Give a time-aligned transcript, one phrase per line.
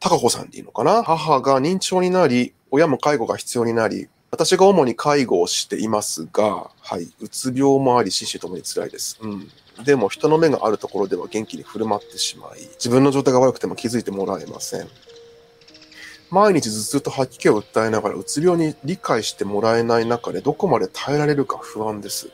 [0.00, 1.02] 高子さんでいいのかな？
[1.02, 9.18] 母が認知症になり、親も介護が必要になり、私が主に介護をしていますが、はい、うつ病もあり、心身ともに辛いです。
[9.20, 9.50] うん。
[9.84, 14.88] でも人の目があるところでは元気に振る舞ってしまい、自分の状態が悪くても気づいてもらえません。
[16.30, 22.28] 毎日頭痛と吐き気を訴えながらうつ病に理解してもらえない中でどこまで耐えられるか不安です。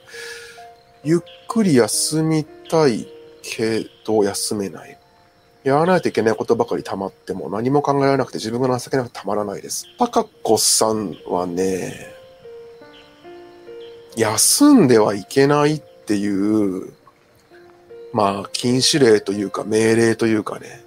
[1.04, 3.06] ゆっくり休みたい
[3.42, 4.98] けど休めない。
[5.64, 9.86] やらないといけないことばかり溜まっても何も考えられなくて自分が情けなくてたまらないです。
[9.98, 12.14] パカ子さんはね、
[14.16, 16.92] 休んではいけないっていう、
[18.12, 20.84] まあ禁止令というか命令というかね、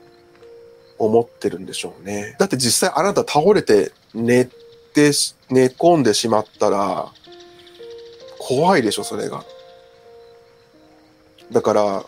[0.99, 2.35] 思ってるんでしょうね。
[2.37, 5.11] だって実際あなた倒れて寝て、
[5.49, 7.11] 寝込んでしまったら、
[8.37, 9.43] 怖いでしょ、それが。
[11.51, 12.05] だから、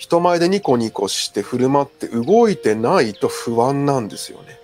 [0.00, 4.58] 人前でニコニコして振る舞って動いてないと不安なんですよね。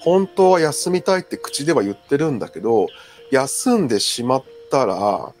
[0.00, 2.88] 本当は休みたいって口では言ってるんだけど、
[3.30, 5.32] 休んでしまったら、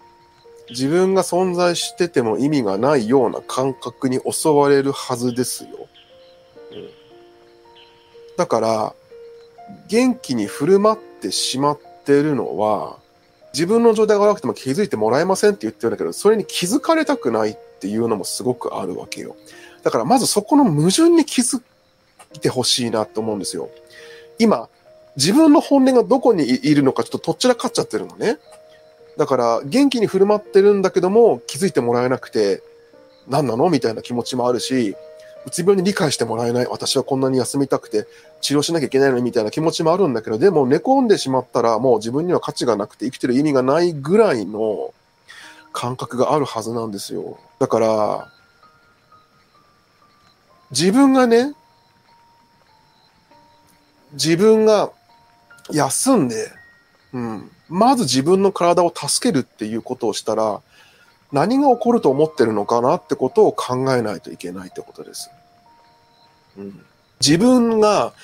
[0.70, 5.70] 自分が存在してても意味がないような感覚に襲われるはずですよ。
[6.72, 6.88] うん
[8.38, 8.94] だから、
[9.88, 12.98] 元気に振る舞ってしまってるのは、
[13.52, 19.36] 自分の状態が悪くても気づいてもらえませんって言ってるんだけど、それに気づかれたくないっていうのもすごくあるわけよ。
[19.82, 21.62] だからまずそこの矛盾に気づ
[22.34, 23.70] いてほしいなと思うんですよ。
[24.38, 24.68] 今、
[25.16, 28.38] 自分の本音がどこにいるのかちょっととっちらかっちゃってるのね。
[29.16, 32.62] だから元気に振る舞ってるんだけども気づいてもらえなくて
[33.26, 34.94] 何なのみたいな気持ちもあるし、
[35.46, 36.66] うつ病に理解してもらえない。
[36.66, 38.06] 私はこんなに休みたくて
[38.40, 44.92] 治療しなきゃいけないのにみたいな気持ちもあるんだけど、でも寝込んでしまったらもう自分には価値がなくて生きてる意味がないぐらいの
[45.76, 47.38] 感覚があるはずなんですよ。
[47.58, 48.32] だから、
[50.70, 51.52] 自分がね、
[54.12, 54.90] 自分が
[55.70, 56.50] 休んで、
[57.12, 60.62] うん、まず自分の体を助けるっていうことをしたら、
[61.30, 65.30] 何が起こると思ってるのかなってことを考えないといけないってことです。
[66.56, 66.86] うん、
[67.20, 68.14] 自分が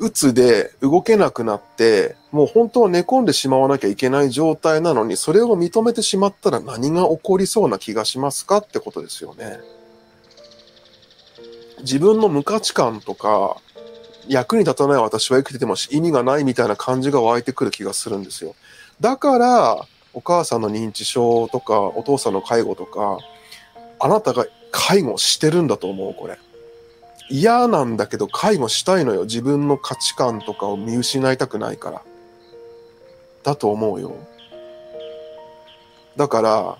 [0.00, 9.58] うつで動けなくなって、もう本当は寝込んでしまわなきゃいけない状態なのに、それを認めてしまったら何が起こりそうな気がしますかってことですよね。
[11.80, 13.56] 自分の無価値観とか、
[14.28, 18.54] 役に立たない私は生きてても意味がないみたいな感じが湧いてくる気がするんですよ。
[19.00, 23.18] だから、お母さんの認知症とか、お父さんの介護とか、
[24.00, 26.38] あなたが介護してるんだと思う、これ。
[27.30, 29.24] 嫌なんだけど介護したいのよ。
[29.24, 32.02] 自分の価値観とかを見失いたくないから。
[33.42, 34.16] だと思うよ。
[36.16, 36.78] だから、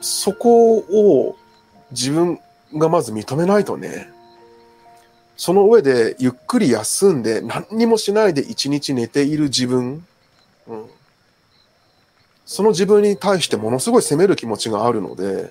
[0.00, 1.36] そこを
[1.90, 2.40] 自分
[2.74, 4.10] がまず認めないとね。
[5.36, 10.06] その上でゆっくり休んで何にもしないで一日寝ている自分。
[10.68, 10.86] うん。
[12.44, 15.50] その自分に対してものすごい責める気持ちがあるので、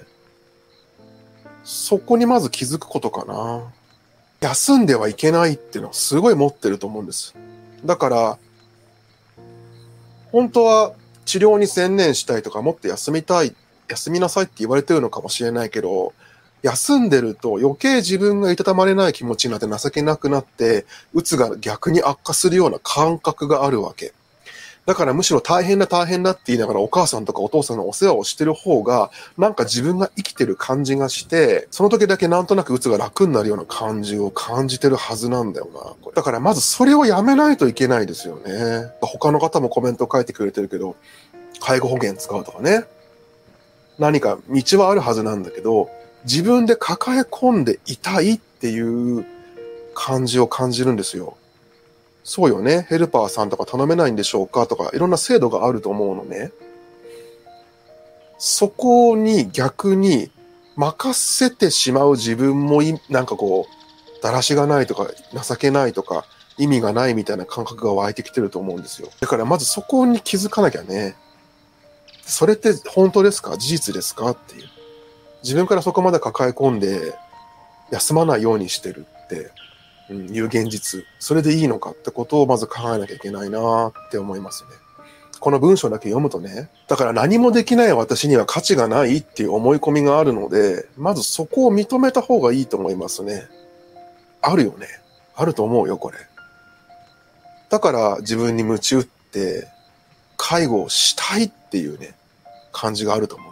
[1.63, 3.61] そこにまず気づくことかな。
[4.41, 7.35] 休んではいけないっていうのはすごい持ってると思うんです。
[7.85, 8.37] だから、
[10.31, 10.93] 本当は
[11.25, 13.55] 治療に専念したいとかもっと休みたい、
[13.87, 16.13] 休みなさいって言われてるのかもしれないけど、
[16.63, 24.13] 休んでると余計自分がいたたまれない気持ちになって情けなくなって、うつが逆に悪化するような感覚があるわけ。
[24.85, 36.11] だからむしろ大変だ大変だって言いながらお母さんとかお父さんのお世話をしてる方が、なんか自分が生きてる感じがして、その時だけなんとなくうつが楽になるような感じを感じてるはずなんだよな。
[36.13, 38.91] だからまずそれをやめないといけないですよね。
[39.01, 40.95] 他の方もコメント書いてくれてるけど、
[41.59, 42.85] 介護保険使うとかね。
[43.99, 45.89] 何か道はあるはずなんだけど、
[46.23, 49.25] 自分で抱え込んでいたいっていう
[49.93, 51.37] 感じを感じるんですよ。
[52.23, 52.85] そうよね。
[52.89, 56.51] ヘルパーさんとか頼めないんでしょうかとか、いろんな制度があると思うのね。
[58.37, 60.31] そこに逆に
[60.75, 65.07] 任せてしまう自分もい、なんかこう、だらしがないとか、
[65.43, 66.25] 情けないとか、
[66.57, 69.09] 意味がないみたいな感覚が湧いてきてると思うんですよ。
[69.19, 71.15] だからまずそこに気づかなきゃね。
[72.23, 73.57] それって本当ですか？
[73.57, 74.29] 事実ですか？
[74.29, 74.67] っていう。
[75.43, 77.15] 自分からそこまで抱え込んで、
[77.89, 79.51] 休まないようにしてるって、
[80.13, 81.05] いう現実。
[81.19, 84.69] それでいいのかってことをまず考えなきゃいけないなって思いますね。
[85.39, 93.47] この文章だけ読むとね、だから何もできない私には価値がないっていう思い込みがあるので、まずそこを認めた方がいいと思いますね。
[94.41, 94.87] あるよね。
[95.35, 96.17] あると思うよ、これ。
[97.69, 99.67] だから自分に夢中って、
[100.37, 102.13] 介護をしたいっていうね、
[102.71, 103.50] 感じがあると思う。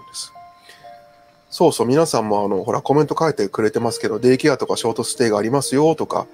[1.49, 6.27] そうそう、皆さんもあの、ほら、コメント書いてくれてますけど、デイケアとかショートステイがありますよとか、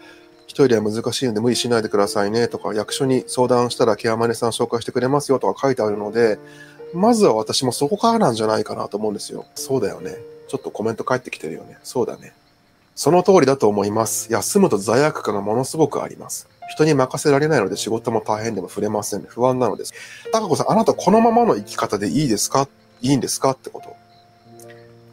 [0.48, 6.38] 一人では難しいので無理しないでくださいねとか、役所に相談したらケアマネさん紹介してくれますよとか書いてあるので、
[6.94, 9.46] まずは私もそこからなんじゃないかなと思うんですよ。
[9.56, 10.18] そうだよね。
[10.48, 11.78] ちょっとコメント返ってきてるよね。
[11.84, 12.34] そうだね。
[12.96, 14.32] その通りだと思います。
[14.32, 16.48] 休むと罪悪感がものすごくあります。
[16.70, 19.94] 人に任せられないので仕事も大変でも触れません、不安なのです。
[20.32, 22.70] 高子さん、あなたこのままの生き方でいいですか？
[23.02, 23.52] いいんですか？
[23.52, 23.96] ってこと。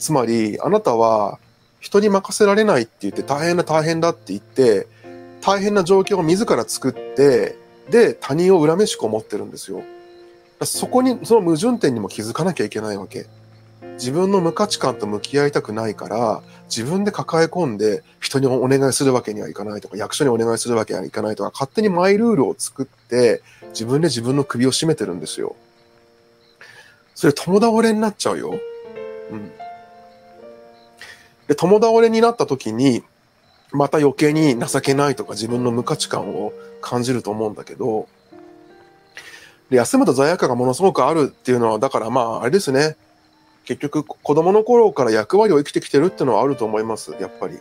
[0.02, 1.38] つまり、あなたは
[1.78, 4.88] 人に任せられないって言って大変だ大変だって言って、
[5.40, 7.56] 大変な状況を自ら作って、
[7.88, 9.82] で、他人を恨めしく思ってるんですよ。
[10.64, 13.26] そこに、その矛盾点にも気づかなきゃいけないわけ。
[13.94, 25.54] 自分の無価値観と向き合いたくないから、自分で抱え込んで人にお願いするわけにはいかないとか、役所にお願いするわけにはいかないとか、勝手にマイルールを作って、自分で自分の首を絞めてるんですよ。
[27.14, 28.58] それ友倒れになっちゃうよ。
[29.30, 29.61] うん。
[31.48, 33.02] で、友倒れになった時に、
[33.72, 38.08] また余計に情けないとか自分の無価値観を感じると思うんだけど、
[39.70, 42.96] で、休むと罪悪感がものすごくあるっていうのは、だからまあ、あれですね。
[43.64, 47.58] 結局、子供の頃から役割を生きてきてるっていうのはあると思います、やっぱり。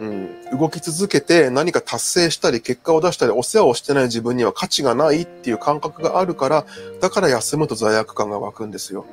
[0.00, 0.58] うん。
[0.58, 6.66] 動き続けて何か達成したり、結果を出したり、お世話をしてない自分には価値がないっていう感覚があるから、
[7.00, 9.06] だから休むと罪悪感が湧くんですよ。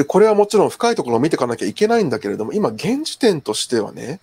[0.00, 4.18] で、これはもちろん深いところを見ていかなきゃいけないんだけれども、今現時点としてはね、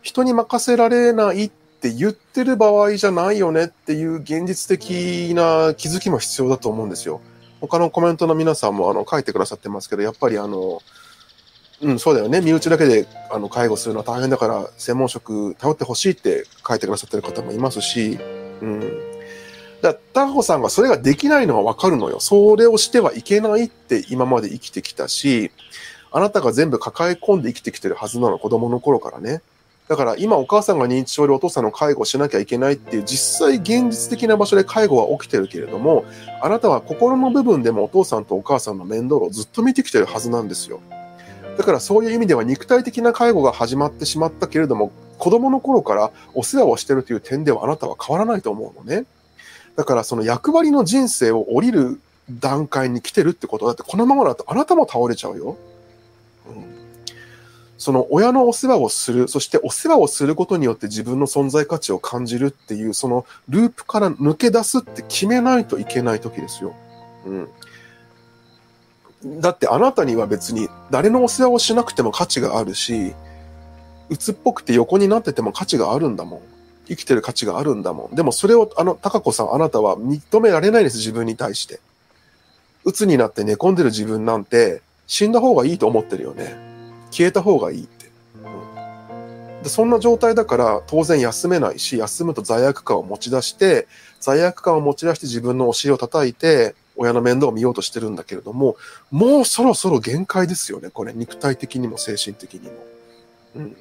[0.00, 7.20] 人に任せられないって言ってる場合じゃないよねっていう現実的な気づきも必要だと思うんですよ。
[7.60, 10.80] 他のコメントの皆さんもあの書いてくださってますけど、やっぱりあの、
[11.80, 12.40] うん、そうだよね。
[12.40, 18.20] 身内だけであの介護するのは大変だから、専門職頼ってほしいって書いてくださってる方もいますし、
[18.60, 19.11] うん。
[19.82, 22.20] だからタコさんがそれができないのはわかるのよ。
[22.20, 25.50] それをしてはいけないって今まで生きてきたし、
[26.12, 29.42] あなたが全部抱え込んで生きてきてるはずなの、子供の頃からね。
[29.88, 36.04] だから今お母さんが認知症でお父さんの介護をしなきゃいけないっていう実際現実的な場所で介護は起きてるけれども、
[36.40, 40.80] あなたは心の部分でもお父さんとお母さんの面倒をずっと見てきてるはずなんですよ。
[41.58, 49.04] だからそういう意味では肉体的な介護が始まってしまったけれども、子供の頃からお世話をしてるという点ではあなたは変わらないと思うのね。
[49.76, 55.56] だからその役割の人生を降りる段階に来てるってことだって、このままだとあなたも倒れちゃうよ。
[56.46, 56.64] うん、
[57.78, 66.74] その親のお世話をする、そしてお世話をすることによって自分の存在価値を感じるっていう、そのループから抜け出すって決めないといけない時ですよ。
[67.26, 67.48] うん。
[69.40, 73.14] だってあなたには別に誰のお世話をしなくても価値があるし、
[74.10, 76.40] 鬱っぽくて横になってても価値があるんだもん。
[76.96, 78.14] 生きてる価値があるんだもん。
[78.14, 81.80] でもそれを、あの、高子さん、あなたは認められないです、自分に対して。
[82.84, 86.54] 鬱になって寝込んでる自分なんて、死んだ方がいいと思ってるよね。
[87.10, 88.10] 消えた方がいいって。
[88.44, 93.86] うん、でそんな状態だから、当然休めないし、休むと罪悪感を持ち出して、
[94.20, 98.76] 罪悪感を持ち出して自分のお尻を叩いて、親の面倒を見ようとしてるんだけれども、
[99.10, 101.12] もうそろそろ限界ですよね、これ。
[101.12, 102.72] 肉体的にも精神的にも。
[103.56, 103.76] うん。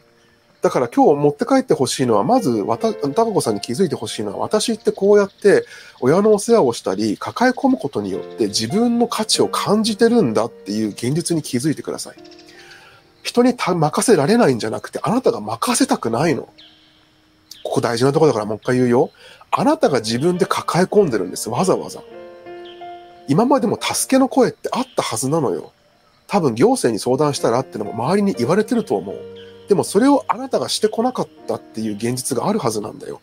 [0.61, 5.65] だから今日持って帰ってほしいのは、まず、わた、たかこさんに気づいてほしいのは、私ってこうやって
[6.01, 12.15] 親のお世話をしたり、抱え込むことによって自分の価値を感じてるんだっていう現実に気づいてください。
[13.23, 16.43] 人に任せられないんじゃなくて、あなたが任せたくないの。
[17.63, 19.11] ここ大事なところだからもう一回言うよ。
[19.49, 21.49] あなたが自分で抱え込んでるんです。
[21.49, 22.03] わざわざ。
[23.27, 25.71] 今までも助けの声ってあったはずなのよ。
[26.27, 29.40] 多分行政に相談したらってのも周りに言われてると思う。
[29.71, 33.21] でもそれをあなたがしてこなかったっていう現実があるはずなんだよ。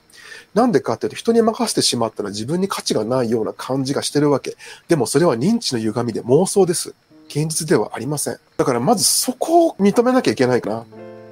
[0.55, 4.57] なんでかっていうと人に任せてしまったら自分に価値がないような感じがしてるわけ。
[4.89, 6.95] でもそれは認知の歪みで妄想です。
[7.27, 8.39] 現実ではありません。
[8.57, 10.87] だからまずそこを認めなきゃいけないかな。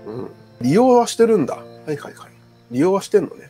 [0.06, 0.30] うん。
[0.60, 1.54] 利用はしてるんだ。
[1.54, 2.14] はいはいはい。
[2.70, 3.48] 利用はしてんのね。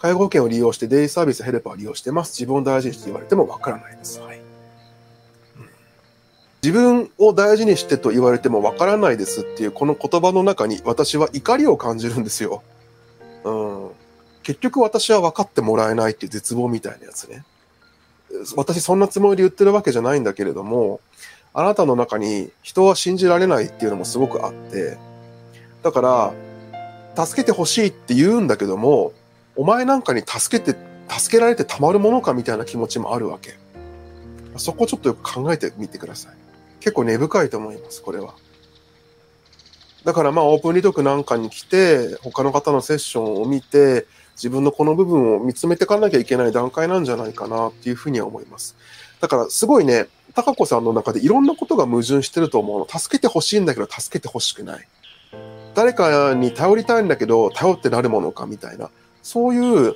[0.00, 2.32] 介護保険を利用してデイサービスヘルパーを利用してます。
[2.32, 4.18] 自分を大事にして言われてもわからないです。
[4.18, 4.41] はい。
[6.62, 12.62] 自分を大事にしてと言われてもわからないですっていうこの言葉の中に私は怒りを感じるんですよ。
[13.42, 13.90] うん。
[14.44, 17.44] 結局私は分かってもらえないっていう絶望みたいなやつね。
[18.56, 21.00] 私そんなつもりで言ってるわけじゃないんだけれども、
[21.52, 24.98] あなたの中に人は信じられないっていうのもすごくあって、
[25.82, 26.32] だか
[27.16, 29.12] ら、助けてほしいって言うんだけども、
[29.56, 30.78] お前なんかに助けて、
[31.08, 33.56] 助けられてたまるものかみたいな気持ちもあるわけ。
[34.56, 36.41] そこちょっとよく考えてみてください。
[36.82, 38.34] 結構根深いと思います、これは。
[40.04, 48.74] だからまあオープンリトークなんかに来て、他の方のセッションを見て、自分のこの部分を見つめていかなきゃいけない段階なんじゃないかなっていうふうには思います。
[49.20, 52.98] だからすごいね、高子さんの中でいろんなことが矛盾してると思うの。
[52.98, 54.88] 助けてほしいんだけど、助けてほしくない。
[55.74, 58.90] 誰かに頼りたいんだけど、頼ってなるものかみたいな。
[59.22, 59.94] そういう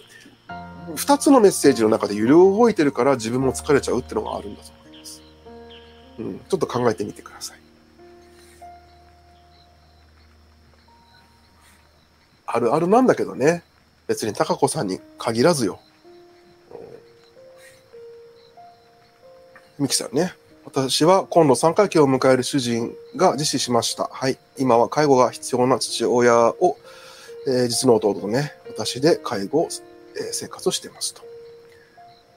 [0.95, 4.76] 二つのメッセージの中で揺れ動いてるから自分も疲れちゃうってのがあるんだと。
[6.19, 7.59] うん、ちょっと考えてみてください。
[12.47, 13.63] あるあるなんだけどね。
[14.07, 15.81] 別に高子さんに限らずよ。
[19.79, 20.33] ミキさんね。
[20.65, 24.09] 私は今度3回忌を迎える主人が自死しました。
[24.11, 24.39] はい。
[24.57, 26.79] 今は介護が必要な父親を、
[27.47, 29.69] えー、実の弟とね、私で介護、
[30.17, 31.26] えー、生活をしていますと。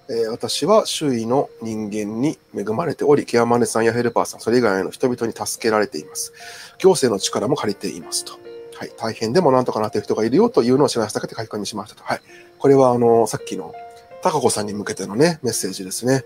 [0.10, 6.34] えー、私は周囲の人間に恵まれており、ケアマネさんやヘルパーさん、それ以外の人々に助けられています。
[6.80, 8.34] 行政の力も借りていますと。
[8.76, 8.92] はい。
[8.98, 12.04] 大変でもなんとかなっている人がいるよというのを知らせたくて書き込みしましたと。
[12.04, 12.22] はい。
[12.58, 13.76] これは、あの、さっきの、
[14.24, 16.24] 高子さんに向けてのね、メッセージですね。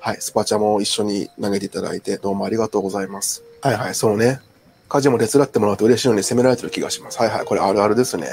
[0.00, 0.16] はい。
[0.20, 3.42] スパチャも一緒に投げていただいて、どうもありがとうございます。
[3.60, 3.94] はいはい。
[3.94, 4.40] そのね、
[4.88, 7.18] 家事も手伝ってもらうと嬉しいのに責められてる気がします。
[7.18, 7.44] はいはい。
[7.44, 8.26] これあるあるですね。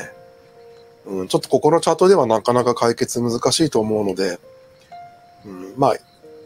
[1.05, 4.39] うん、ちょっとここのチャートではなかなか解決難しいと思うので、
[5.45, 5.95] うん、まあ、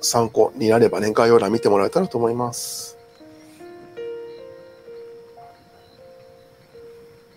[0.02, 2.98] 参考になれば年間要欄見てもらえたらと思います。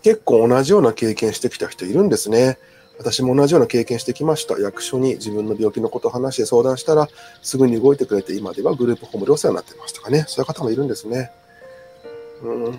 [0.03, 2.59] 結構同じような経験してきた人いるんですね。
[2.99, 4.59] 私も同じような経験してきました。
[4.59, 7.09] 役所に自分の病気のことを話して相談したら、
[7.43, 10.25] すぐに動いてくれて、今ではグループホームでお世話になってますとかね。
[10.29, 11.31] そういう方もいるんですね。
[12.43, 12.79] うん。